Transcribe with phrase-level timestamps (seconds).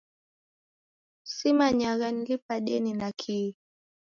[1.33, 3.55] Simanyagha nilipa deni na kihi